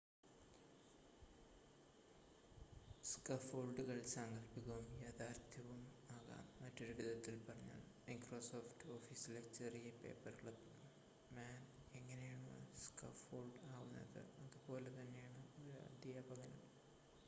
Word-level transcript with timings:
സ്കാഫൊൾഡുകൾ 3.03 3.97
സാങ്കൽപ്പികവും 4.07 4.87
യഥാർത്ഥവും 4.99 5.81
ആകാം 6.09 6.45
മറ്റൊരു 6.61 6.93
വിധത്തിൽ 6.93 7.35
പറഞ്ഞാൽ 7.39 7.83
മൈക്രോസോഫ്റ്റ് 8.07 8.89
ഓഫീസിലെ 8.89 9.41
ചെറിയ 9.53 9.89
പേപ്പർക്ലിപ്പ് 10.01 10.71
മാൻ 11.31 11.61
എങ്ങനെയാണോ 11.93 12.55
സ്കാഫോൾഡ് 12.77 13.59
ആവുന്നത് 13.71 14.21
അതുപോലെ 14.39 14.91
തന്നെയാണ് 14.91 15.43
ഒരു 15.57 15.73
അദ്ധ്യാപകനും 15.83 16.61